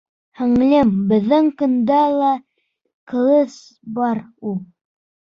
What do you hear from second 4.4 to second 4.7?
ул.